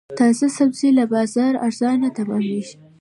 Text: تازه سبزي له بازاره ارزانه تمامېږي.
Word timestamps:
تازه 0.19 0.47
سبزي 0.57 0.89
له 0.97 1.03
بازاره 1.13 1.57
ارزانه 1.67 2.09
تمامېږي. 2.17 2.75